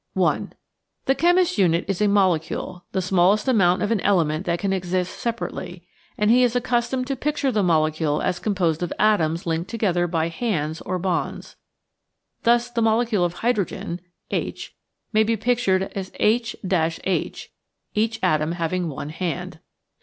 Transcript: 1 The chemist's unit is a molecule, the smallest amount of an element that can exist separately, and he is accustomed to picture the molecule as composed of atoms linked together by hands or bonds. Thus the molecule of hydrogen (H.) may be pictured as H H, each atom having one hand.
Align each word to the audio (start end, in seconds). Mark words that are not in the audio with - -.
1 0.13 0.53
The 1.05 1.13
chemist's 1.13 1.59
unit 1.59 1.85
is 1.87 2.01
a 2.01 2.07
molecule, 2.07 2.83
the 2.91 3.03
smallest 3.03 3.47
amount 3.47 3.83
of 3.83 3.91
an 3.91 3.99
element 3.99 4.47
that 4.47 4.57
can 4.57 4.73
exist 4.73 5.15
separately, 5.19 5.85
and 6.17 6.31
he 6.31 6.41
is 6.41 6.55
accustomed 6.55 7.05
to 7.05 7.15
picture 7.15 7.51
the 7.51 7.61
molecule 7.61 8.19
as 8.19 8.39
composed 8.39 8.81
of 8.81 8.91
atoms 8.97 9.45
linked 9.45 9.69
together 9.69 10.07
by 10.07 10.27
hands 10.29 10.81
or 10.81 10.97
bonds. 10.97 11.55
Thus 12.41 12.71
the 12.71 12.81
molecule 12.81 13.23
of 13.23 13.33
hydrogen 13.45 14.01
(H.) 14.31 14.73
may 15.13 15.21
be 15.21 15.37
pictured 15.37 15.83
as 15.93 16.11
H 16.19 16.55
H, 16.63 17.51
each 17.93 18.17
atom 18.23 18.53
having 18.53 18.89
one 18.89 19.09
hand. 19.09 19.59